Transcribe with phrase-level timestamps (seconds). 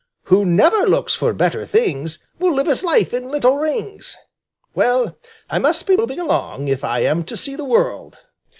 [0.23, 4.17] Who never looks for better things Will live his life in little rings.
[4.73, 8.17] Well, I must be moving along, if I am to see the world."